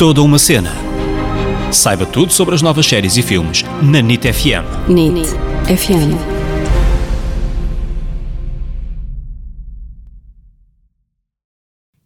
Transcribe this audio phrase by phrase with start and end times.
[0.00, 0.72] Toda uma cena.
[1.70, 4.88] Saiba tudo sobre as novas séries e filmes na NIT FM.
[4.88, 5.28] NIT
[5.76, 6.16] FM.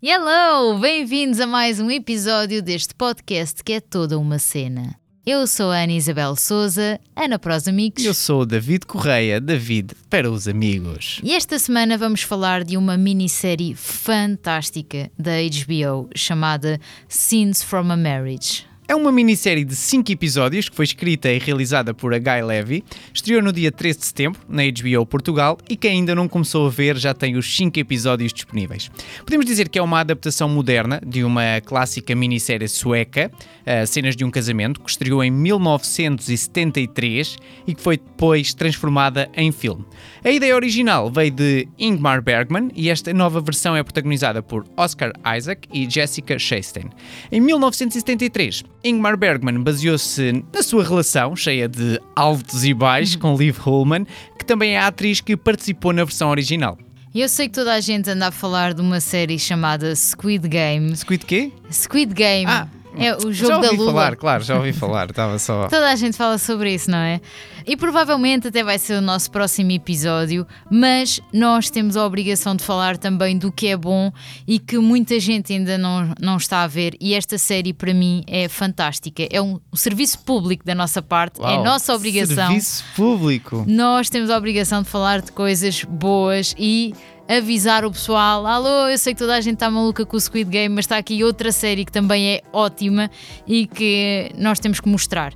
[0.02, 0.76] Hello!
[0.80, 4.96] Bem-vindos a mais um episódio deste podcast que é toda uma cena.
[5.26, 8.04] Eu sou a Ana Isabel Souza, Ana para os amigos.
[8.04, 11.18] Eu sou o David Correia, David para os amigos.
[11.24, 17.96] E esta semana vamos falar de uma minissérie fantástica da HBO chamada Scenes from a
[17.96, 18.66] Marriage.
[18.86, 22.84] É uma minissérie de 5 episódios que foi escrita e realizada por a Guy Levy,
[23.14, 26.70] estreou no dia 13 de setembro na HBO Portugal e quem ainda não começou a
[26.70, 28.90] ver já tem os 5 episódios disponíveis.
[29.20, 34.22] Podemos dizer que é uma adaptação moderna de uma clássica minissérie sueca, uh, Cenas de
[34.22, 39.86] um Casamento, que estreou em 1973 e que foi depois transformada em filme.
[40.22, 45.10] A ideia original veio de Ingmar Bergman e esta nova versão é protagonizada por Oscar
[45.36, 46.90] Isaac e Jessica Chastain.
[47.32, 53.56] Em 1973, Ingmar Bergman baseou-se na sua relação, cheia de altos e baixos, com Liv
[53.66, 54.06] Ullmann,
[54.38, 56.76] que também é a atriz que participou na versão original.
[57.14, 60.94] Eu sei que toda a gente anda a falar de uma série chamada Squid Game.
[60.94, 61.50] Squid quê?
[61.72, 62.50] Squid Game.
[62.50, 63.92] Ah, é o jogo já da ouvi Lula.
[63.92, 65.66] falar, claro, já ouvi falar, estava só...
[65.68, 67.20] Toda a gente fala sobre isso, não é?
[67.66, 72.62] E provavelmente até vai ser o nosso próximo episódio, mas nós temos a obrigação de
[72.62, 74.12] falar também do que é bom
[74.46, 76.94] e que muita gente ainda não, não está a ver.
[77.00, 79.26] E esta série, para mim, é fantástica.
[79.30, 82.48] É um, um serviço público da nossa parte, é Uau, nossa obrigação.
[82.48, 83.64] Serviço público.
[83.66, 86.94] Nós temos a obrigação de falar de coisas boas e
[87.28, 90.50] avisar o pessoal: alô, eu sei que toda a gente está maluca com o Squid
[90.50, 93.10] Game, mas está aqui outra série que também é ótima
[93.46, 95.32] e que nós temos que mostrar.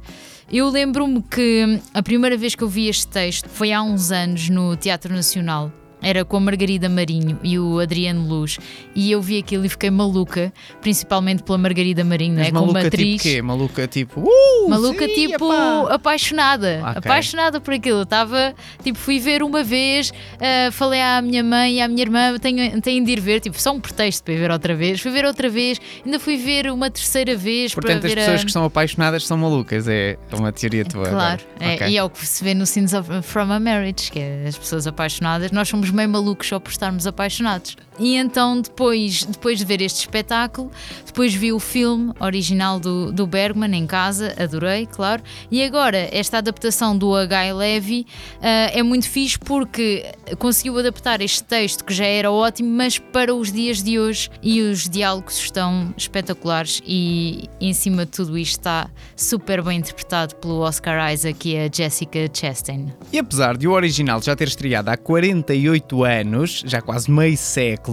[0.50, 4.48] Eu lembro-me que a primeira vez que eu vi este texto foi há uns anos
[4.48, 5.70] no Teatro Nacional.
[6.00, 8.58] Era com a Margarida Marinho e o Adriano Luz.
[8.94, 12.52] E eu vi aquilo e fiquei maluca, principalmente pela Margarida Marinho, não Mas é?
[12.52, 13.22] Como maluca atriz.
[13.22, 13.42] tipo quê?
[13.42, 14.20] Maluca tipo...
[14.20, 15.50] Uh, Maluca, sim, tipo,
[15.88, 16.80] apaixonada.
[16.82, 16.92] Ok.
[16.96, 18.02] Apaixonada por aquilo.
[18.02, 22.36] Estava, tipo, fui ver uma vez, ah, falei à minha mãe e à minha irmã,
[22.38, 25.00] tenho, tenho de ir ver, tipo, só um pretexto para ir ver outra vez.
[25.00, 28.40] Fui ver outra vez, ainda fui ver uma terceira vez Portanto, para as ver pessoas
[28.40, 28.44] a...
[28.44, 31.08] que estão apaixonadas são malucas, é uma teoria tua.
[31.08, 31.88] Claro, é, Ok.
[31.88, 34.56] e é o que se vê no Scenes of, from a Marriage, que é as
[34.56, 35.50] pessoas apaixonadas.
[35.50, 37.76] Nós somos meio malucos só por estarmos apaixonados.
[37.98, 40.70] E então, depois, depois de ver este espetáculo,
[41.04, 45.22] depois vi o filme original do, do Bergman em casa, adorei, claro.
[45.50, 47.52] E agora, esta adaptação do H.
[47.52, 48.06] Levy
[48.40, 50.04] ah, é muito fixe porque
[50.38, 54.30] conseguiu adaptar este texto que já era ótimo, mas para os dias de hoje.
[54.42, 60.36] E os diálogos estão espetaculares e em cima de tudo isto está super bem interpretado
[60.36, 62.92] pelo Oscar Isaac e a Jessica Chastain.
[63.12, 67.87] E apesar de o original já ter estreado há 48 anos, já quase meio século,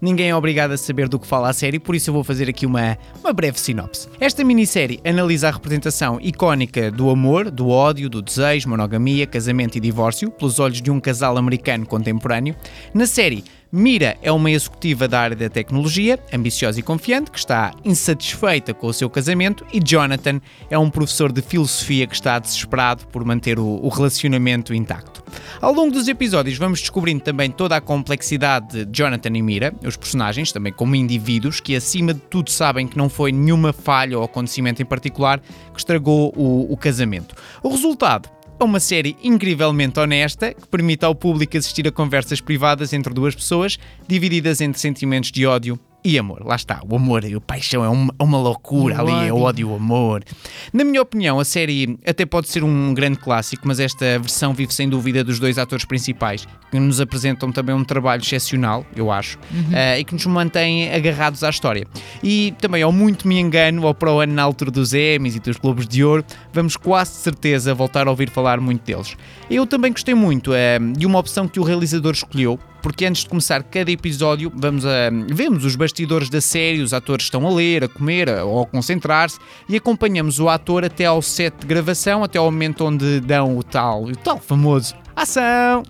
[0.00, 2.48] ninguém é obrigado a saber do que fala a série, por isso eu vou fazer
[2.48, 4.08] aqui uma, uma breve sinopse.
[4.20, 9.80] Esta minissérie analisa a representação icónica do amor, do ódio, do desejo, monogamia, casamento e
[9.80, 12.54] divórcio pelos olhos de um casal americano contemporâneo.
[12.94, 17.74] Na série, Mira é uma executiva da área da tecnologia, ambiciosa e confiante, que está
[17.84, 20.40] insatisfeita com o seu casamento, e Jonathan
[20.70, 25.22] é um professor de filosofia que está desesperado por manter o, o relacionamento intacto.
[25.60, 29.98] Ao longo dos episódios vamos descobrindo também toda a complexidade de Jonathan e Mira, os
[29.98, 34.24] personagens, também como indivíduos, que acima de tudo sabem que não foi nenhuma falha ou
[34.24, 37.34] acontecimento em particular que estragou o, o casamento.
[37.62, 42.92] O resultado é uma série incrivelmente honesta que permite ao público assistir a conversas privadas
[42.92, 46.42] entre duas pessoas, divididas entre sentimentos de ódio e amor.
[46.44, 49.36] Lá está, o amor e a paixão é uma, uma loucura O ali, é o
[49.36, 49.42] ódio.
[49.42, 50.24] ódio e o amor.
[50.72, 54.72] Na minha opinião, a série até pode ser um grande clássico, mas esta versão vive
[54.72, 59.38] sem dúvida dos dois atores principais, que nos apresentam também um trabalho excepcional, eu acho,
[59.72, 61.86] eh, e que nos mantém agarrados à história.
[62.22, 65.40] E também, ao muito me engano, ao para o ano na altura dos Emmys e
[65.40, 69.14] dos Globos de Ouro, vamos quase certeza voltar a ouvir falar muito deles.
[69.50, 73.28] Eu também gostei muito eh, de uma opção que o realizador escolheu, porque antes de
[73.28, 77.84] começar cada episódio vamos a, vemos os bastidores da série, os atores estão a ler,
[77.84, 79.38] a comer a- ou a concentrar-se
[79.68, 83.62] e acompanhamos o ator até ao set de gravação, até ao momento onde dão o
[83.62, 85.82] tal, o tal famoso ação!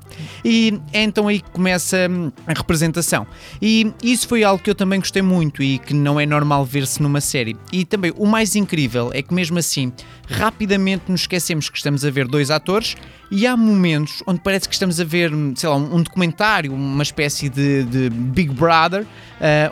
[0.42, 3.26] E é então aí que começa hum, a representação.
[3.60, 7.02] E isso foi algo que eu também gostei muito e que não é normal ver-se
[7.02, 7.54] numa série.
[7.70, 9.92] E também o mais incrível é que, mesmo assim,
[10.30, 12.96] rapidamente nos esquecemos que estamos a ver dois atores
[13.30, 17.48] e há momentos onde parece que estamos a ver, sei lá, um documentário, uma espécie
[17.48, 19.06] de, de Big Brother, uh,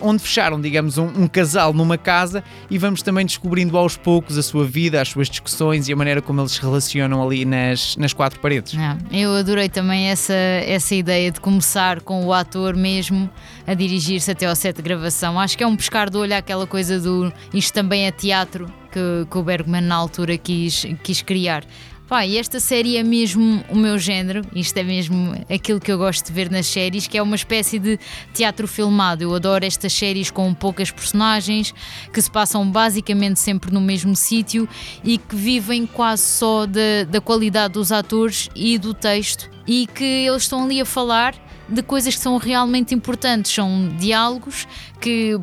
[0.01, 4.43] onde fecharam, digamos, um, um, casal numa casa e vamos também descobrindo aos poucos a
[4.43, 8.13] sua vida, as suas discussões e a maneira como eles se relacionam ali nas, nas
[8.13, 8.75] quatro paredes.
[9.11, 13.29] eu adorei também essa, essa ideia de começar com o ator mesmo
[13.67, 15.41] a dirigir-se até ao set de gravação.
[15.41, 19.27] Acho que é um pescar do olho aquela coisa do isto também é teatro que,
[19.31, 21.65] que o Bergman na altura quis, quis criar.
[22.09, 25.99] Pá, e esta série é mesmo o meu género, isto é mesmo aquilo que eu
[25.99, 27.99] gosto de ver nas séries, que é uma espécie de
[28.33, 29.25] teatro filmado.
[29.25, 31.75] Eu adoro estas séries com poucas personagens,
[32.13, 34.69] que se passam basicamente sempre no mesmo sítio
[35.03, 40.05] e que vivem quase só da, da qualidade dos atores e do texto, e que
[40.05, 41.35] eles estão ali a falar
[41.69, 43.53] de coisas que são realmente importantes.
[43.53, 44.69] São diálogos
[45.01, 45.39] que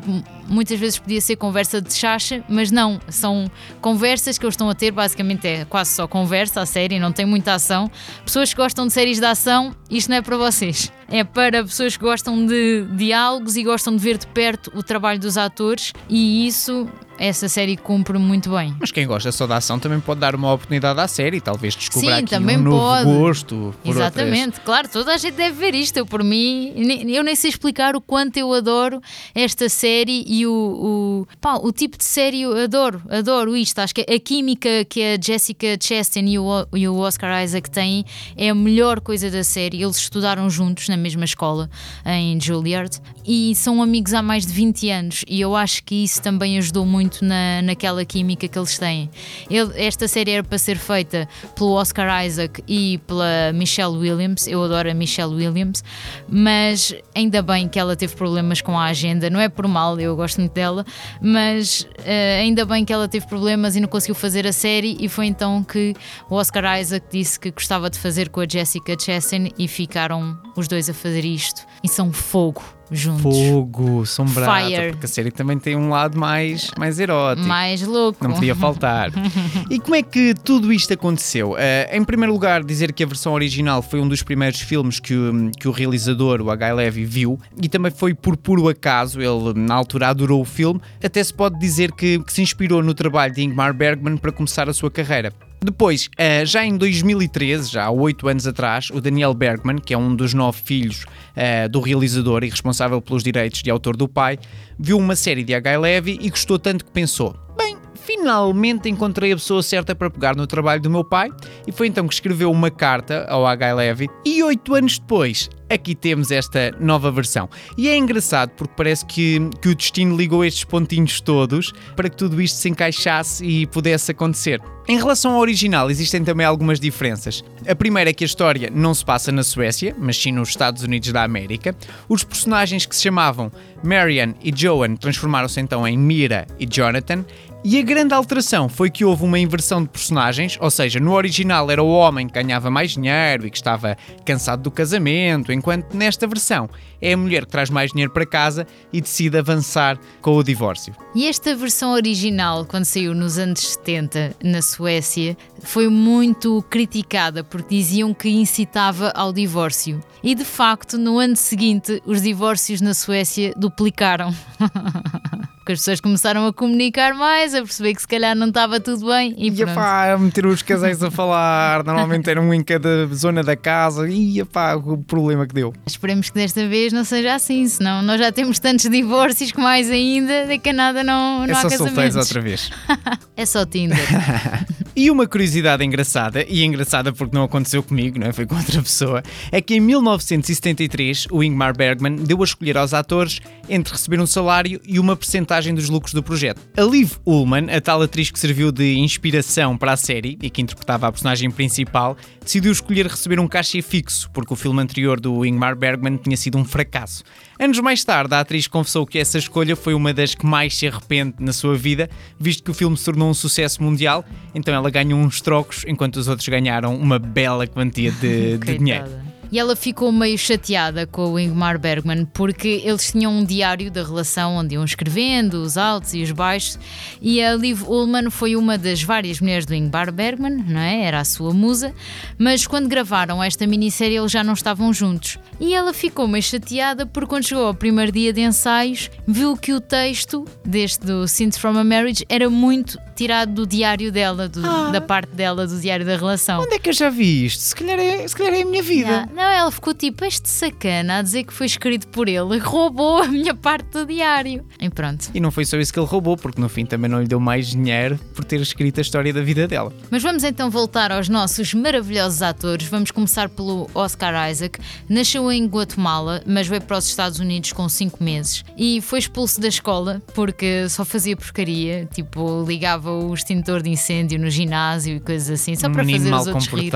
[0.46, 4.74] muitas vezes podia ser conversa de chacha, mas não, são conversas que eles estão a
[4.74, 7.90] ter, basicamente é quase só conversa, a série, não tem muita ação.
[8.24, 10.92] Pessoas que gostam de séries de ação, isto não é para vocês.
[11.08, 15.20] É para pessoas que gostam de diálogos e gostam de ver de perto o trabalho
[15.20, 18.74] dos atores, e isso essa série cumpre muito bem.
[18.80, 22.12] Mas quem gosta só da ação também pode dar uma oportunidade à série, talvez descobrir
[22.12, 23.04] aqui também um novo pode.
[23.04, 23.74] gosto.
[23.84, 24.64] Exatamente, outras.
[24.64, 25.96] claro, toda a gente deve ver isto.
[25.96, 26.72] Eu, por mim,
[27.08, 29.00] eu nem sei explicar o quanto eu adoro
[29.44, 33.78] esta série e o, o, pá, o tipo de série eu adoro, adoro isto.
[33.78, 38.04] Acho que a química que a Jessica Chastain e o, e o Oscar Isaac têm
[38.36, 39.82] é a melhor coisa da série.
[39.82, 41.70] Eles estudaram juntos na mesma escola
[42.06, 46.20] em Juilliard e são amigos há mais de 20 anos e eu acho que isso
[46.22, 49.10] também ajudou muito na, naquela química que eles têm.
[49.50, 54.46] Ele, esta série era para ser feita pelo Oscar Isaac e pela Michelle Williams.
[54.46, 55.84] Eu adoro a Michelle Williams,
[56.28, 59.28] mas ainda bem que ela teve problemas com a agenda.
[59.34, 60.86] Não é por mal, eu gosto muito dela,
[61.20, 64.96] mas uh, ainda bem que ela teve problemas e não conseguiu fazer a série.
[65.00, 65.92] E foi então que
[66.30, 70.68] o Oscar Isaac disse que gostava de fazer com a Jessica Chastain e ficaram os
[70.68, 71.66] dois a fazer isto.
[71.82, 73.22] E são fogo juntos.
[73.22, 74.90] Fogo, sombrado, Fire.
[74.92, 77.46] porque a série também tem um lado mais, mais erótico.
[77.46, 78.22] Mais louco.
[78.26, 79.10] Não podia faltar.
[79.70, 81.52] e como é que tudo isto aconteceu?
[81.52, 81.56] Uh,
[81.92, 85.50] em primeiro lugar, dizer que a versão original foi um dos primeiros filmes que o,
[85.58, 86.72] que o realizador, o H.
[86.72, 91.22] Levy, viu e também foi por puro acaso, ele na altura adorou o filme, até
[91.22, 94.72] se pode dizer que, que se inspirou no trabalho de Ingmar Bergman para começar a
[94.72, 95.32] sua carreira.
[95.64, 99.98] Depois, eh, já em 2013, já há oito anos atrás, o Daniel Bergman, que é
[99.98, 104.38] um dos nove filhos eh, do realizador e responsável pelos direitos de autor do pai,
[104.78, 105.78] viu uma série de H.
[105.78, 110.46] Levy e gostou tanto que pensou: bem, finalmente encontrei a pessoa certa para pegar no
[110.46, 111.30] trabalho do meu pai,
[111.66, 113.74] e foi então que escreveu uma carta ao H.
[113.74, 117.48] Levy, e oito anos depois aqui temos esta nova versão.
[117.76, 122.16] E é engraçado porque parece que, que o destino ligou estes pontinhos todos para que
[122.16, 124.60] tudo isto se encaixasse e pudesse acontecer.
[124.86, 127.42] Em relação ao original, existem também algumas diferenças.
[127.66, 130.82] A primeira é que a história não se passa na Suécia, mas sim nos Estados
[130.82, 131.74] Unidos da América.
[132.06, 133.50] Os personagens que se chamavam
[133.82, 137.24] Marian e Joan transformaram-se então em Mira e Jonathan.
[137.66, 141.70] E a grande alteração foi que houve uma inversão de personagens, ou seja, no original
[141.70, 146.26] era o homem que ganhava mais dinheiro e que estava cansado do casamento, enquanto nesta
[146.26, 146.68] versão
[147.00, 150.94] é a mulher que traz mais dinheiro para casa e decide avançar com o divórcio.
[151.14, 157.76] E esta versão original, quando saiu nos anos 70 na Suécia, foi muito criticada porque
[157.76, 160.00] diziam que incitava ao divórcio.
[160.22, 164.34] E de facto, no ano seguinte, os divórcios na Suécia duplicaram.
[165.64, 169.06] porque as pessoas começaram a comunicar mais, a perceber que se calhar não estava tudo
[169.06, 173.06] bem e, e pá, a meter os casais a falar, normalmente era um em cada
[173.06, 175.72] zona da casa e pá, o problema que deu.
[175.86, 179.90] Esperemos que desta vez não seja assim, senão nós já temos tantos divórcios que mais
[179.90, 182.16] ainda, daqui a nada não, não é há casamentos.
[182.16, 182.70] outra vez.
[183.34, 183.96] é só Tinder.
[184.96, 188.32] e uma curiosidade engraçada, e engraçada porque não aconteceu comigo, não é?
[188.32, 192.94] foi com outra pessoa, é que em 1973 o Ingmar Bergman deu a escolher aos
[192.94, 196.60] atores entre receber um salário e uma percentagem dos lucros do projeto.
[196.76, 200.62] A Liv Ullman, a tal atriz que serviu de inspiração para a série e que
[200.62, 205.44] interpretava a personagem principal, decidiu escolher receber um cachê fixo, porque o filme anterior do
[205.44, 207.24] Ingmar Bergman tinha sido um fracasso.
[207.58, 210.86] Anos mais tarde, a atriz confessou que essa escolha foi uma das que mais se
[210.86, 214.24] arrepende na sua vida, visto que o filme se tornou um sucesso mundial,
[214.54, 219.06] então ela ganhou uns trocos, enquanto os outros ganharam uma bela quantia de, de dinheiro.
[219.54, 224.02] E ela ficou meio chateada com o Ingmar Bergman porque eles tinham um diário da
[224.02, 226.76] relação onde iam escrevendo os altos e os baixos
[227.22, 231.04] e a Liv Ullmann foi uma das várias mulheres do Ingmar Bergman, não é?
[231.04, 231.94] Era a sua musa,
[232.36, 235.38] mas quando gravaram esta minissérie eles já não estavam juntos.
[235.60, 239.72] E ela ficou meio chateada porque quando chegou ao primeiro dia de ensaios viu que
[239.72, 244.66] o texto deste do Scenes from a Marriage era muito tirado do diário dela, do,
[244.68, 244.90] Ah.
[244.90, 246.62] da parte dela do diário da relação.
[246.62, 247.60] Onde é que eu já vi isto?
[247.60, 249.08] Se calhar é, se calhar é a minha vida.
[249.08, 249.43] Yeah.
[249.44, 253.28] Não, ela ficou tipo, este sacana a dizer que foi escrito por ele, roubou a
[253.28, 254.64] minha parte do diário.
[254.80, 255.30] E pronto.
[255.34, 257.38] E não foi só isso que ele roubou, porque no fim também não lhe deu
[257.38, 259.92] mais dinheiro por ter escrito a história da vida dela.
[260.10, 262.88] Mas vamos então voltar aos nossos maravilhosos atores.
[262.88, 264.78] Vamos começar pelo Oscar Isaac.
[265.10, 269.60] Nasceu em Guatemala, mas veio para os Estados Unidos com 5 meses e foi expulso
[269.60, 275.20] da escola porque só fazia porcaria, tipo, ligava o extintor de incêndio no ginásio e
[275.20, 276.90] coisas assim, só para menino fazer mal os outros rir.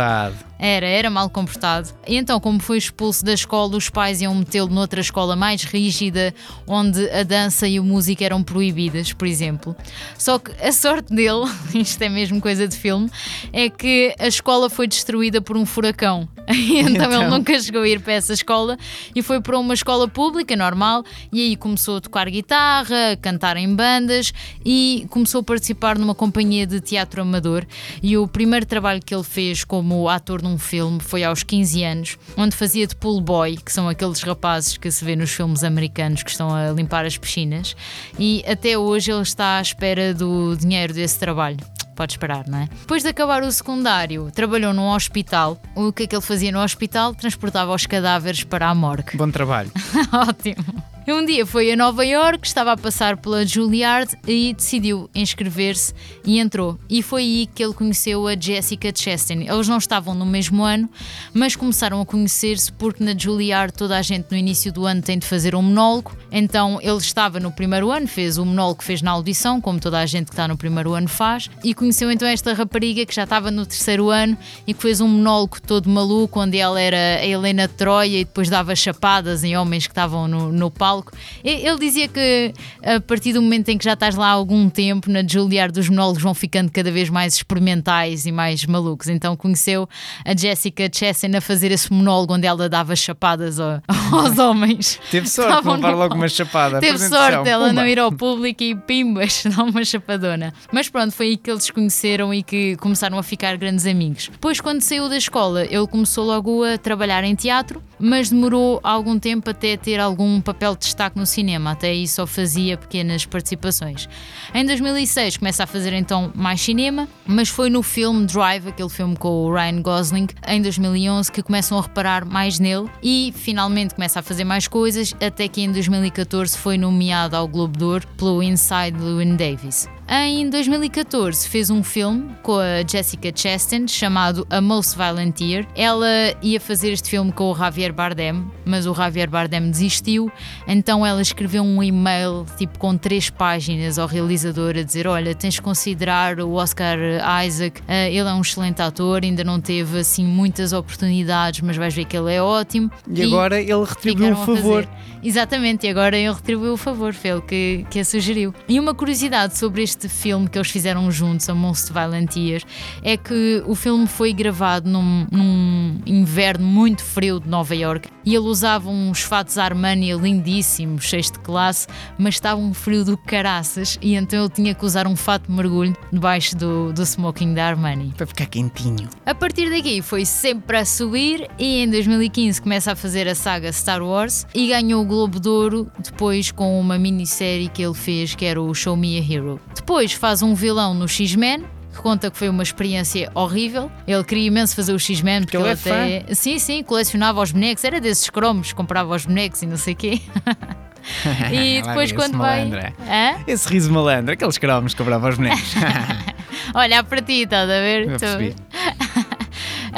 [0.58, 1.90] Era, era mal comportado.
[2.06, 6.34] E então, como foi expulso da escola, os pais iam metê-lo noutra escola mais rígida,
[6.66, 9.76] onde a dança e a música eram proibidas, por exemplo.
[10.16, 13.10] Só que a sorte dele, isto é mesmo coisa de filme,
[13.52, 16.28] é que a escola foi destruída por um furacão.
[16.48, 17.22] Então, Então?
[17.22, 18.76] ele nunca chegou a ir para essa escola
[19.14, 23.56] e foi para uma escola pública, normal, e aí começou a tocar guitarra, a cantar
[23.56, 24.32] em bandas
[24.64, 27.66] e começou a participar numa companhia de teatro amador.
[28.02, 32.18] E o primeiro trabalho que ele fez como ator num filme foi aos 15 anos,
[32.36, 36.22] onde fazia de pool boy, que são aqueles rapazes que se vê nos filmes americanos
[36.22, 37.76] que estão a limpar as piscinas.
[38.18, 41.58] E até hoje ele está à espera do dinheiro desse trabalho.
[41.98, 42.68] Pode esperar, não é?
[42.68, 45.60] Depois de acabar o secundário, trabalhou num hospital.
[45.74, 47.12] O que é que ele fazia no hospital?
[47.12, 49.16] Transportava os cadáveres para a morgue.
[49.16, 49.72] Bom trabalho.
[50.14, 50.64] Ótimo.
[51.10, 56.38] Um dia foi a Nova York, estava a passar pela Juilliard e decidiu inscrever-se e
[56.38, 56.78] entrou.
[56.88, 59.48] E foi aí que ele conheceu a Jessica Chastain.
[59.48, 60.86] Eles não estavam no mesmo ano,
[61.32, 65.18] mas começaram a conhecer-se porque na Juilliard toda a gente no início do ano tem
[65.18, 66.14] de fazer um monólogo.
[66.30, 69.98] Então ele estava no primeiro ano, fez o monólogo que fez na audição, como toda
[69.98, 73.24] a gente que está no primeiro ano faz, e conheceu então esta rapariga que já
[73.24, 74.36] estava no terceiro ano
[74.66, 78.50] e que fez um monólogo todo maluco, onde ela era a Helena Troia e depois
[78.50, 80.97] dava chapadas em homens que estavam no, no palco.
[81.44, 82.52] Ele dizia que
[82.82, 85.88] a partir do momento em que já estás lá há algum tempo, na Juilliard, os
[85.88, 89.08] monólogos vão ficando cada vez mais experimentais e mais malucos.
[89.08, 89.88] Então conheceu
[90.24, 94.98] a Jessica Chastain a fazer esse monólogo onde ela dava chapadas ao- aos homens.
[95.10, 96.80] Teve sorte de levar logo uma chapada.
[96.80, 100.52] Teve sorte dela não ir ao público e pimbas, dar uma chapadona.
[100.72, 104.28] Mas pronto, foi aí que eles conheceram e que começaram a ficar grandes amigos.
[104.30, 109.18] Depois, quando saiu da escola, ele começou logo a trabalhar em teatro, mas demorou algum
[109.18, 111.72] tempo até ter algum papel de destaque no cinema.
[111.72, 114.08] Até aí só fazia pequenas participações.
[114.54, 119.16] Em 2006 começa a fazer então mais cinema, mas foi no filme Drive, aquele filme
[119.16, 124.20] com o Ryan Gosling, em 2011 que começam a reparar mais nele e finalmente começa
[124.20, 128.42] a fazer mais coisas, até que em 2014 foi nomeado ao Globo de Ouro pelo
[128.42, 129.97] Inside Llewyn Davis.
[130.10, 135.66] Em 2014 fez um filme com a Jessica Chastain chamado A Most Violent Year.
[135.76, 140.32] Ela ia fazer este filme com o Javier Bardem, mas o Javier Bardem desistiu,
[140.66, 145.54] então ela escreveu um e-mail tipo com três páginas ao realizador a dizer: Olha, tens
[145.54, 146.98] de considerar o Oscar
[147.46, 151.94] Isaac, eh, ele é um excelente ator, ainda não teve assim muitas oportunidades, mas vais
[151.94, 152.90] ver que ele é ótimo.
[153.12, 154.88] E agora ele retribuiu o favor.
[155.22, 158.54] Exatamente, e agora ele retribuiu o favor, foi ele que, que a sugeriu.
[158.68, 162.62] E uma curiosidade sobre este filme que eles fizeram juntos, A Most Violent Year,
[163.02, 168.34] é que o filme foi gravado num, num inverno muito frio de Nova York e
[168.34, 171.86] ele usava uns fatos Armani lindíssimos, cheios de classe,
[172.18, 175.52] mas estava um frio do caraças e então ele tinha que usar um fato de
[175.52, 178.12] mergulho debaixo do, do smoking da Armani.
[178.14, 179.08] Para ficar quentinho.
[179.24, 183.72] A partir daqui foi sempre a subir e em 2015 começa a fazer a saga
[183.72, 188.34] Star Wars e ganhou o Globo de Ouro depois com uma minissérie que ele fez
[188.34, 189.58] que era o Show Me a Hero.
[189.74, 193.90] Depois faz um vilão no X-Men que conta que foi uma experiência horrível.
[194.06, 196.34] Ele queria imenso fazer o X-Men porque ele ele é até.
[196.34, 199.96] Sim, sim, colecionava os bonecos, era desses cromos, comprava os bonecos e não sei o
[199.96, 200.20] quê.
[201.52, 202.70] e depois quando vai.
[202.70, 203.42] Hã?
[203.46, 205.74] Esse riso malandro, aqueles cromos que cobrava aos bonecos.
[206.74, 208.08] Olha para ti, estás a ver?
[208.08, 208.18] Eu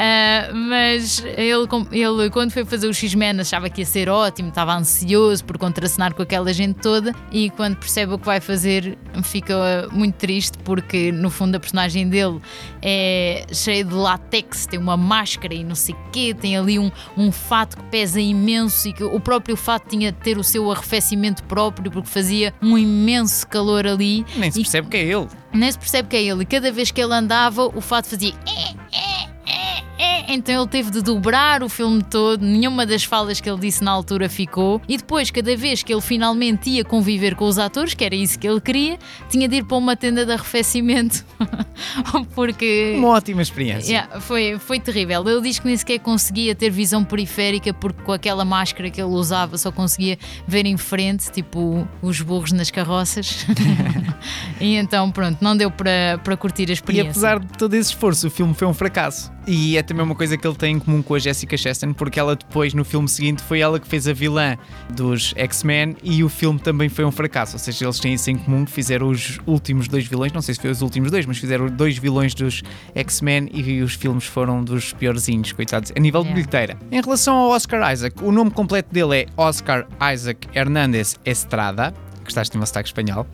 [0.02, 4.74] Ah, mas ele, ele, quando foi fazer o X-Men, achava que ia ser ótimo, estava
[4.74, 7.14] ansioso por contracenar com aquela gente toda.
[7.30, 12.08] E quando percebe o que vai fazer, fica muito triste, porque no fundo a personagem
[12.08, 12.40] dele
[12.80, 16.90] é cheia de látex, tem uma máscara e não sei o quê, tem ali um,
[17.14, 20.70] um fato que pesa imenso e que o próprio fato tinha de ter o seu
[20.72, 24.24] arrefecimento próprio, porque fazia um imenso calor ali.
[24.34, 25.28] Nem se E percebe que é ele.
[25.52, 26.42] nem se percebe que é ele.
[26.42, 28.32] E cada vez que ele andava, o fato fazia.
[30.32, 33.90] Então ele teve de dobrar o filme todo, nenhuma das falas que ele disse na
[33.90, 38.04] altura ficou, e depois, cada vez que ele finalmente ia conviver com os atores, que
[38.04, 38.96] era isso que ele queria,
[39.28, 41.24] tinha de ir para uma tenda de arrefecimento.
[42.34, 42.94] porque.
[42.96, 43.90] Uma ótima experiência.
[43.90, 45.28] Yeah, foi, foi terrível.
[45.28, 49.10] Ele diz que nem sequer conseguia ter visão periférica porque com aquela máscara que ele
[49.10, 53.46] usava só conseguia ver em frente, tipo os burros nas carroças.
[54.60, 57.10] e então, pronto, não deu para, para curtir a E experiência.
[57.10, 59.32] apesar de todo esse esforço, o filme foi um fracasso.
[59.46, 62.20] E é também uma coisa que ele tem em comum com a Jessica Chastain, porque
[62.20, 64.56] ela depois, no filme seguinte, foi ela que fez a vilã
[64.94, 67.54] dos X-Men e o filme também foi um fracasso.
[67.54, 70.54] Ou seja, eles têm isso em comum, que fizeram os últimos dois vilões, não sei
[70.54, 72.62] se foi os últimos dois, mas fizeram dois vilões dos
[72.94, 76.76] X-Men e os filmes foram dos piorzinhos, coitados, a nível de bilheteira.
[76.90, 81.94] Em relação ao Oscar Isaac, o nome completo dele é Oscar Isaac Hernández Estrada.
[82.30, 83.26] Gostaste de um sotaque espanhol?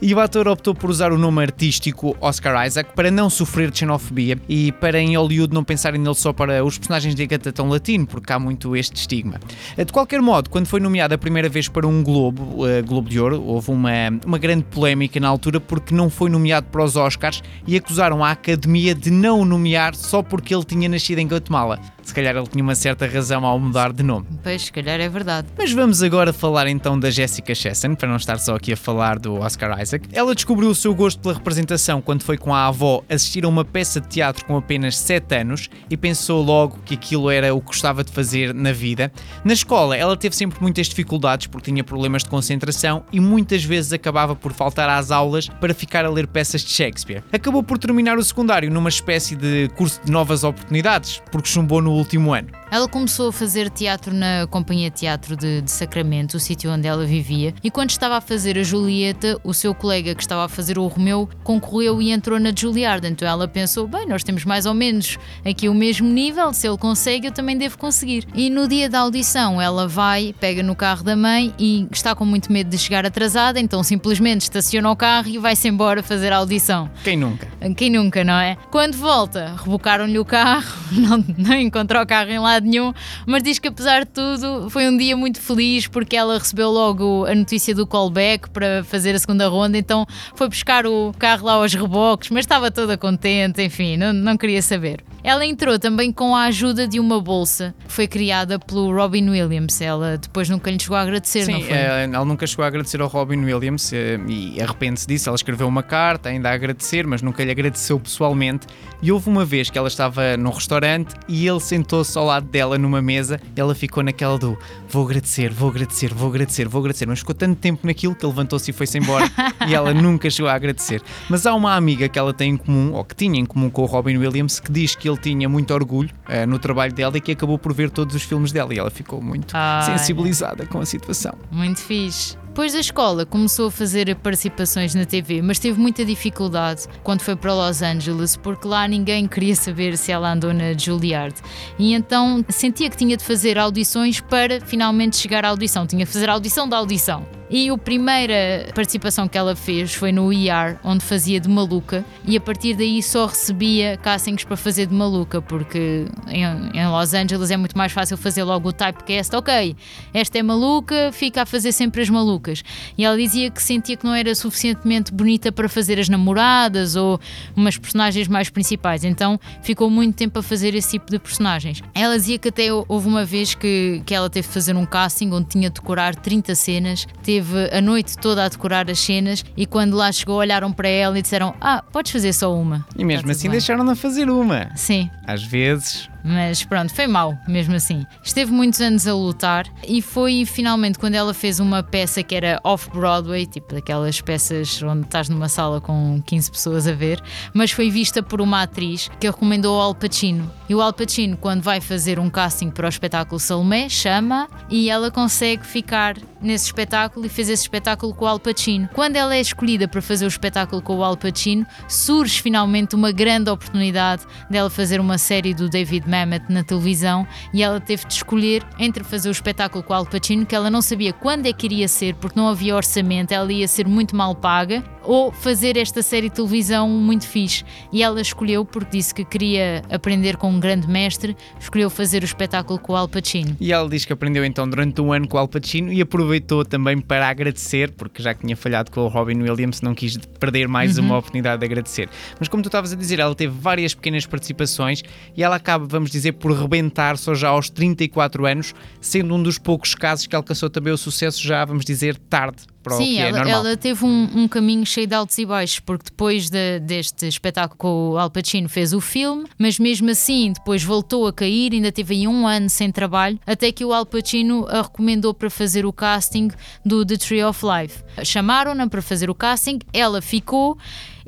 [0.00, 3.80] E o ator optou por usar o nome artístico Oscar Isaac para não sofrer de
[3.80, 8.06] xenofobia e para em Hollywood não pensarem nele só para os personagens de catatão latino,
[8.06, 9.40] porque há muito este estigma.
[9.76, 13.18] De qualquer modo, quando foi nomeado a primeira vez para um Globo, eh, Globo de
[13.18, 13.90] Ouro, houve uma,
[14.24, 18.30] uma grande polémica na altura porque não foi nomeado para os Oscars e acusaram a
[18.30, 21.80] Academia de não o nomear só porque ele tinha nascido em Guatemala.
[22.04, 24.26] Se calhar ele tinha uma certa razão ao mudar de nome.
[24.42, 25.48] Pois, se calhar é verdade.
[25.56, 29.18] Mas vamos agora falar então da Jessica Chastain, para não estar só aqui a falar
[29.18, 30.08] do Oscar Isaac.
[30.12, 33.64] Ela descobriu o seu gosto pela representação quando foi com a avó assistir a uma
[33.64, 37.66] peça de teatro com apenas 7 anos e pensou logo que aquilo era o que
[37.66, 39.10] gostava de fazer na vida.
[39.44, 43.92] Na escola, ela teve sempre muitas dificuldades porque tinha problemas de concentração e muitas vezes
[43.92, 47.22] acabava por faltar às aulas para ficar a ler peças de Shakespeare.
[47.32, 51.93] Acabou por terminar o secundário numa espécie de curso de novas oportunidades, porque chumbou no
[51.94, 52.48] último ano.
[52.74, 57.06] Ela começou a fazer teatro na Companhia Teatro de, de Sacramento, o sítio onde ela
[57.06, 60.76] vivia, e quando estava a fazer a Julieta, o seu colega que estava a fazer
[60.76, 63.06] o Romeu concorreu e entrou na Juilliard.
[63.06, 66.76] Então ela pensou: bem, nós temos mais ou menos aqui o mesmo nível, se ele
[66.76, 68.26] consegue, eu também devo conseguir.
[68.34, 72.24] E no dia da audição, ela vai, pega no carro da mãe e está com
[72.24, 76.38] muito medo de chegar atrasada, então simplesmente estaciona o carro e vai-se embora fazer a
[76.38, 76.90] audição.
[77.04, 77.46] Quem nunca?
[77.76, 78.56] Quem nunca, não é?
[78.72, 82.92] Quando volta, rebocaram-lhe o carro, não, não encontrou o carro em lado nenhum,
[83.26, 87.24] mas diz que apesar de tudo foi um dia muito feliz porque ela recebeu logo
[87.26, 91.54] a notícia do callback para fazer a segunda ronda, então foi buscar o carro lá
[91.54, 95.02] aos reboques, mas estava toda contente, enfim, não, não queria saber.
[95.24, 99.80] Ela entrou também com a ajuda de uma bolsa que foi criada pelo Robin Williams.
[99.80, 101.74] Ela depois nunca lhe chegou a agradecer, não Sim, foi?
[101.74, 105.30] eh, ela nunca chegou a agradecer ao Robin Williams eh, e arrepende-se disso.
[105.30, 108.66] Ela escreveu uma carta ainda a agradecer, mas nunca lhe agradeceu pessoalmente.
[109.00, 112.76] E houve uma vez que ela estava num restaurante e ele sentou-se ao lado dela
[112.76, 114.58] numa mesa e ela ficou naquela do
[114.90, 117.06] vou agradecer, vou agradecer, vou agradecer, vou agradecer.
[117.06, 119.24] Mas ficou tanto tempo naquilo que levantou-se e foi-se embora
[119.66, 121.00] e ela nunca chegou a agradecer.
[121.30, 123.82] Mas há uma amiga que ela tem em comum, ou que tinha em comum com
[123.82, 127.20] o Robin Williams, que diz que ele tinha muito orgulho eh, no trabalho dela e
[127.20, 129.98] que acabou por ver todos os filmes dela e ela ficou muito Ai.
[129.98, 131.34] sensibilizada com a situação.
[131.50, 132.36] Muito fixe.
[132.54, 137.34] Depois da escola começou a fazer participações na TV, mas teve muita dificuldade quando foi
[137.34, 141.34] para Los Angeles, porque lá ninguém queria saber se ela andou na Juilliard.
[141.76, 145.84] E então sentia que tinha de fazer audições para finalmente chegar à audição.
[145.84, 147.26] Tinha de fazer a audição da audição.
[147.56, 152.36] E a primeira participação que ela fez foi no ER, onde fazia de maluca, e
[152.36, 156.42] a partir daí só recebia castings para fazer de maluca, porque em,
[156.76, 159.36] em Los Angeles é muito mais fácil fazer logo o typecast.
[159.36, 159.76] Ok,
[160.12, 162.64] esta é maluca, fica a fazer sempre as malucas.
[162.98, 167.20] E ela dizia que sentia que não era suficientemente bonita para fazer as namoradas ou
[167.54, 171.84] umas personagens mais principais, então ficou muito tempo a fazer esse tipo de personagens.
[171.94, 175.30] Ela dizia que até houve uma vez que, que ela teve de fazer um casting
[175.30, 179.66] onde tinha de decorar 30 cenas, teve a noite toda a decorar as cenas e
[179.66, 182.86] quando lá chegou olharam para ela e disseram: Ah, podes fazer só uma.
[182.96, 184.70] E mesmo assim bem." deixaram-na fazer uma.
[184.76, 186.08] Sim, Às vezes.
[186.24, 188.06] Mas pronto, foi mau, mesmo assim.
[188.22, 192.58] Esteve muitos anos a lutar e foi finalmente quando ela fez uma peça que era
[192.64, 197.90] off-Broadway, tipo daquelas peças onde estás numa sala com 15 pessoas a ver, mas foi
[197.90, 200.50] vista por uma atriz que recomendou ao Al Pacino.
[200.68, 204.88] E o Al Pacino, quando vai fazer um casting para o espetáculo Salomé, chama e
[204.88, 208.88] ela consegue ficar nesse espetáculo e fez esse espetáculo com o Al Pacino.
[208.92, 213.12] Quando ela é escolhida para fazer o espetáculo com o Al Pacino, surge finalmente uma
[213.12, 218.14] grande oportunidade dela fazer uma série do David Mamet na televisão e ela teve de
[218.14, 221.52] escolher entre fazer o espetáculo com o Al Pacino, que ela não sabia quando é
[221.52, 225.76] que iria ser, porque não havia orçamento, ela ia ser muito mal paga, ou fazer
[225.76, 227.64] esta série de televisão muito fixe.
[227.92, 232.24] E ela escolheu, porque disse que queria aprender com um grande mestre, escolheu fazer o
[232.24, 233.56] espetáculo com o Al Pacino.
[233.60, 236.64] E ela diz que aprendeu então durante um ano com o Al Pacino e aproveitou
[236.64, 240.68] também para agradecer, porque já que tinha falhado com o Robin Williams, não quis perder
[240.68, 242.08] mais uma oportunidade de agradecer.
[242.38, 245.02] Mas como tu estavas a dizer, ela teve várias pequenas participações
[245.36, 249.42] e ela acaba, vamos vamos dizer, por rebentar só já aos 34 anos, sendo um
[249.42, 253.16] dos poucos casos que alcançou também o sucesso já, vamos dizer, tarde para Sim, o
[253.16, 253.54] que ela, é normal.
[253.66, 257.78] ela teve um, um caminho cheio de altos e baixos, porque depois de- deste espetáculo
[257.78, 261.90] com o Al Pacino fez o filme, mas mesmo assim depois voltou a cair, ainda
[261.90, 265.86] teve aí um ano sem trabalho, até que o Al Pacino a recomendou para fazer
[265.86, 266.50] o casting
[266.84, 268.02] do The Tree of Life.
[268.22, 270.76] Chamaram-na para fazer o casting, ela ficou.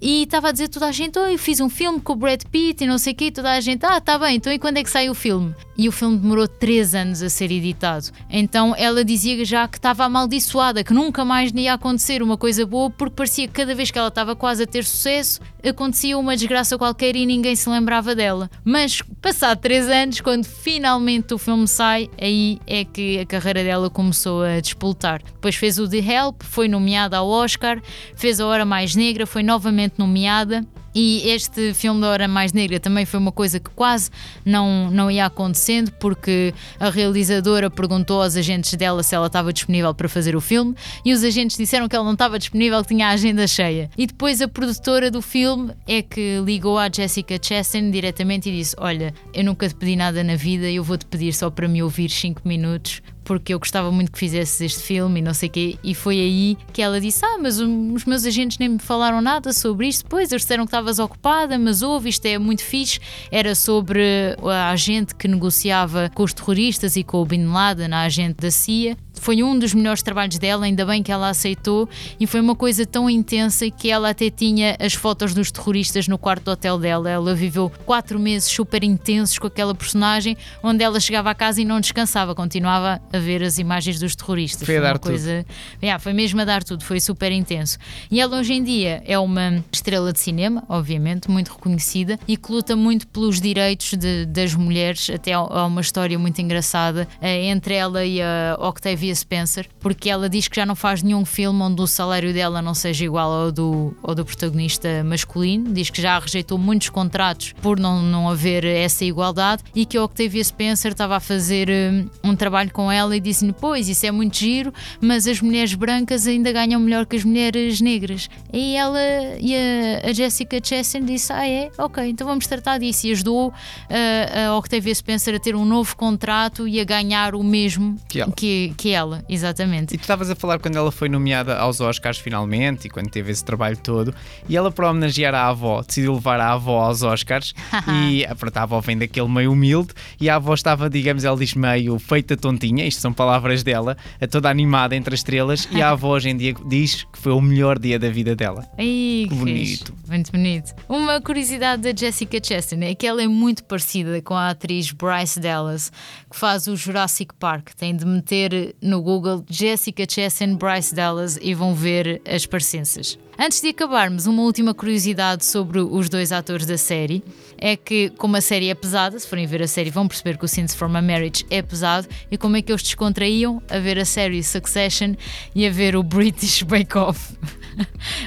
[0.00, 2.42] E estava a dizer toda a gente, oh, eu fiz um filme com o Brad
[2.50, 4.76] Pitt e não sei o quê, toda a gente, ah, tá bem, então e quando
[4.76, 5.54] é que sai o filme?
[5.76, 8.06] E o filme demorou três anos a ser editado.
[8.30, 12.90] Então ela dizia já que estava amaldiçoada, que nunca mais ia acontecer uma coisa boa,
[12.90, 16.78] porque parecia que cada vez que ela estava quase a ter sucesso, acontecia uma desgraça
[16.78, 18.50] qualquer e ninguém se lembrava dela.
[18.64, 23.90] Mas passado três anos, quando finalmente o filme sai, aí é que a carreira dela
[23.90, 25.22] começou a despoltar.
[25.22, 27.82] Depois fez o The Help, foi nomeada ao Oscar,
[28.14, 30.64] fez a Hora Mais Negra, foi novamente nomeada.
[30.98, 34.10] E este filme da Hora Mais Negra também foi uma coisa que quase
[34.42, 39.94] não, não ia acontecendo, porque a realizadora perguntou aos agentes dela se ela estava disponível
[39.94, 43.08] para fazer o filme e os agentes disseram que ela não estava disponível, que tinha
[43.08, 43.90] a agenda cheia.
[43.94, 48.74] E depois a produtora do filme é que ligou à Jessica Chastain diretamente e disse:
[48.78, 52.08] Olha, eu nunca te pedi nada na vida, eu vou-te pedir só para me ouvir
[52.08, 55.76] 5 minutos porque eu gostava muito que fizesses este filme e não sei o quê.
[55.82, 59.52] E foi aí que ela disse: Ah, mas os meus agentes nem me falaram nada
[59.52, 60.06] sobre isto.
[60.08, 63.00] Pois, eles disseram que estavas ocupada, mas houve, isto é muito fixe.
[63.30, 68.02] Era sobre a agente que negociava com os terroristas e com o Bin Laden, a
[68.02, 68.96] agente da CIA.
[69.20, 71.88] Foi um dos melhores trabalhos dela, ainda bem que ela aceitou,
[72.20, 76.18] e foi uma coisa tão intensa que ela até tinha as fotos dos terroristas no
[76.18, 77.10] quarto do hotel dela.
[77.10, 81.64] Ela viveu quatro meses super intensos com aquela personagem, onde ela chegava à casa e
[81.64, 84.66] não descansava, continuava a ver as imagens dos terroristas.
[84.66, 85.10] Foi a dar tudo.
[85.10, 85.44] coisa.
[85.82, 87.78] Yeah, foi mesmo a dar tudo, foi super intenso.
[88.10, 92.50] E ela hoje em dia é uma estrela de cinema, obviamente, muito reconhecida e que
[92.52, 95.10] luta muito pelos direitos de- das mulheres.
[95.10, 100.08] Até há há uma história muito engraçada eh, entre ela e a Octavia Spencer, porque
[100.10, 103.30] ela diz que já não faz nenhum filme onde o salário dela não seja igual
[103.30, 105.72] ao do, ao do protagonista masculino.
[105.72, 110.04] Diz que já rejeitou muitos contratos por não, não haver essa igualdade e que a
[110.04, 114.10] Octavia Spencer estava a fazer eh, um trabalho com ela e disse-lhe: Pois, isso é
[114.10, 118.28] muito giro, mas as mulheres brancas ainda ganham melhor que as mulheres negras.
[118.52, 118.98] E ela
[119.40, 121.70] e a, a Jessica Chastain disse: Ah, é?
[121.78, 123.06] Ok, então vamos tratar disso.
[123.06, 123.52] E ajudou
[123.88, 128.20] eh, a Octavia Spencer a ter um novo contrato e a ganhar o mesmo Que
[128.20, 128.32] ela.
[128.32, 129.94] que, que ela, exatamente.
[129.94, 133.30] E tu estavas a falar quando ela foi nomeada aos Oscars finalmente e quando teve
[133.32, 134.14] esse trabalho todo.
[134.48, 137.54] E ela, para homenagear a avó, decidiu levar a avó aos Oscars.
[138.10, 139.90] e pronto, a avó vem daquele meio humilde.
[140.20, 142.86] E a avó estava, digamos, ela diz meio feita tontinha.
[142.96, 145.68] Isto são palavras dela, a toda animada entre as estrelas.
[145.70, 148.66] E a avó hoje em dia diz que foi o melhor dia da vida dela.
[148.78, 149.92] Ai, que Bonito.
[149.92, 149.92] fixe.
[150.08, 150.74] Muito bonito.
[150.88, 155.38] Uma curiosidade da Jessica Chastain é que ela é muito parecida com a atriz Bryce
[155.38, 155.92] Dallas,
[156.30, 157.74] que faz o Jurassic Park.
[157.76, 163.18] Tem de meter no Google Jessica Chastain Bryce Dallas e vão ver as parecenças.
[163.38, 167.22] Antes de acabarmos, uma última curiosidade sobre os dois atores da série
[167.58, 170.44] é que, como a série é pesada, se forem ver a série vão perceber que
[170.44, 173.98] o Scenes from a Marriage é pesado e como é que eles descontraíam a ver
[173.98, 175.14] a série Succession
[175.54, 177.34] e a ver o British Bake Off.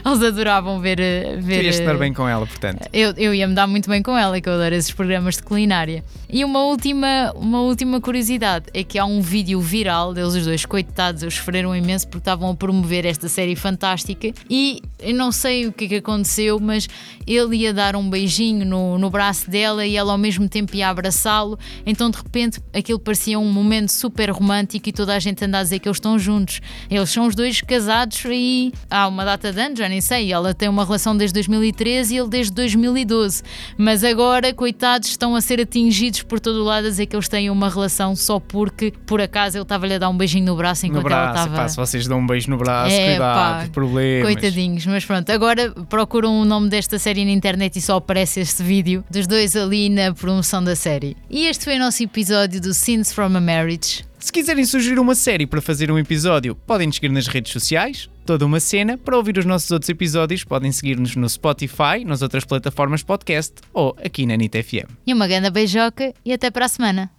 [0.06, 1.00] Eles adoravam ver.
[1.00, 2.88] eh, ver Querias estar eh, bem com ela, portanto.
[2.94, 5.44] eu, eu ia me dar muito bem com ela, que eu adoro esses programas de
[5.44, 6.04] culinária.
[6.30, 10.66] E uma última, uma última curiosidade é que há um vídeo viral deles os dois,
[10.68, 15.68] coitados, eles sofreram imenso porque estavam a promover esta série fantástica e eu não sei
[15.68, 16.88] o que é que aconteceu, mas
[17.26, 20.90] ele ia dar um beijinho no, no braço dela e ela ao mesmo tempo ia
[20.90, 21.58] abraçá-lo.
[21.86, 25.64] Então de repente aquilo parecia um momento super romântico e toda a gente anda a
[25.64, 26.60] dizer que eles estão juntos.
[26.90, 30.32] Eles são os dois casados e há uma data de anos, já nem sei.
[30.32, 33.44] Ela tem uma relação desde 2013 e ele desde 2012.
[33.78, 37.28] Mas agora, coitados, estão a ser atingidos por todo o lado a dizer que eles
[37.28, 40.86] têm uma relação só porque por acaso ele estava-lhe a dar um beijinho no braço
[40.86, 41.56] No enquanto ela braço, estava.
[41.64, 44.24] pá, se vocês dão um beijo no braço, É, cuidado, pá, problemas.
[44.34, 48.64] Coitadinhos, mas pronto, agora procuram o nome desta série na internet e só aparece este
[48.64, 51.16] vídeo dos dois ali na promoção da série.
[51.30, 54.04] E este foi o nosso episódio do Scenes from a Marriage.
[54.20, 58.10] Se quiserem sugerir uma série para fazer um episódio, podem nos seguir nas redes sociais,
[58.26, 58.98] toda uma cena.
[58.98, 63.96] Para ouvir os nossos outros episódios, podem seguir-nos no Spotify, nas outras plataformas podcast ou
[64.04, 64.92] aqui na NIT FM.
[65.08, 67.08] E uma grande beijoca e até para a semana.